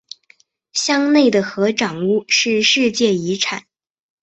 [0.73, 3.65] 乡内的合掌屋是世界遗产。